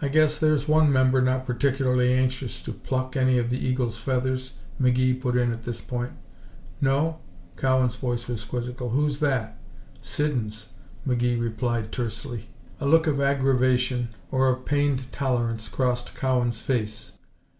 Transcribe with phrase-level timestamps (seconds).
[0.00, 4.52] "I guess there's one member not particularly anxious to pluck any of the eagle's feathers,"
[4.80, 6.12] McGee put in at this point.
[6.80, 7.18] "No?"
[7.56, 8.90] Cowan's voice was quizzical.
[8.90, 9.58] "Who's that?"
[10.02, 10.68] "Siddons,"
[11.04, 12.46] McGee replied tersely.
[12.78, 17.14] A look of aggravation, or of pained tolerance, crossed Cowan's face.